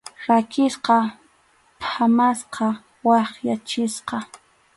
[0.27, 0.97] Rakisqa,
[1.81, 2.67] phatmasqa,
[3.07, 4.17] wakyachisqa.